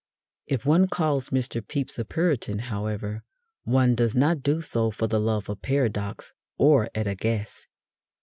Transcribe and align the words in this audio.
If 0.47 0.65
one 0.65 0.87
calls 0.87 1.29
Mr. 1.29 1.61
Pepys 1.61 1.99
a 1.99 2.05
Puritan, 2.05 2.57
however, 2.73 3.21
one 3.65 3.93
does 3.93 4.15
not 4.15 4.41
do 4.41 4.59
so 4.59 4.89
for 4.89 5.05
the 5.05 5.19
love 5.19 5.47
of 5.47 5.61
paradox 5.61 6.33
or 6.57 6.89
at 6.95 7.05
a 7.05 7.13
guess. 7.13 7.67